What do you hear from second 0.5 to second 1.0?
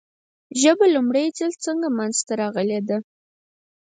ژبه